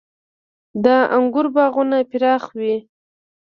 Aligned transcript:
•د 0.83 0.85
انګورو 1.15 1.49
باغونه 1.55 1.97
پراخ 2.11 2.43
وي. 2.59 2.75